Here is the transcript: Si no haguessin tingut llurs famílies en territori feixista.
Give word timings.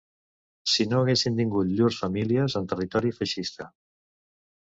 Si 0.75 0.85
no 0.93 1.01
haguessin 1.01 1.35
tingut 1.41 1.69
llurs 1.79 1.99
famílies 2.05 2.57
en 2.61 2.67
territori 2.73 3.13
feixista. 3.21 3.67